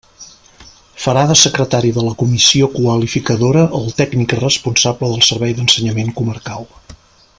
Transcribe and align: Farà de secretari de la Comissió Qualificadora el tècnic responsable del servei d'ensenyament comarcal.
Farà 1.01 1.25
de 1.31 1.35
secretari 1.41 1.91
de 1.97 2.05
la 2.07 2.15
Comissió 2.21 2.69
Qualificadora 2.79 3.67
el 3.81 3.85
tècnic 4.01 4.35
responsable 4.41 5.11
del 5.13 5.23
servei 5.29 5.55
d'ensenyament 5.59 6.11
comarcal. 6.23 6.67